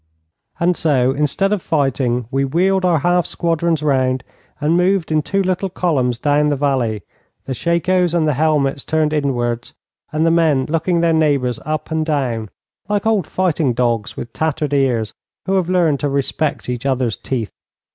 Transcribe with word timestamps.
And 0.59 0.75
so, 0.75 1.11
instead 1.11 1.53
of 1.53 1.61
fighting, 1.61 2.25
we 2.31 2.43
wheeled 2.43 2.83
our 2.83 2.97
half 3.01 3.27
squadrons 3.27 3.83
round 3.83 4.23
and 4.59 4.75
moved 4.75 5.11
in 5.11 5.21
two 5.21 5.43
little 5.43 5.69
columns 5.69 6.17
down 6.17 6.49
the 6.49 6.55
valley, 6.55 7.03
the 7.45 7.53
shakos 7.53 8.15
and 8.15 8.27
the 8.27 8.33
helmets 8.33 8.83
turned 8.83 9.13
inwards, 9.13 9.75
and 10.11 10.25
the 10.25 10.31
men 10.31 10.65
looking 10.65 11.01
their 11.01 11.13
neighbours 11.13 11.59
up 11.67 11.91
and 11.91 12.03
down, 12.03 12.49
like 12.89 13.05
old 13.05 13.27
fighting 13.27 13.73
dogs 13.73 14.17
with 14.17 14.33
tattered 14.33 14.73
ears 14.73 15.13
who 15.45 15.53
have 15.57 15.69
learned 15.69 15.99
to 15.99 16.09
respect 16.09 16.67
each 16.67 16.87
other's 16.87 17.15
teeth. 17.15 17.51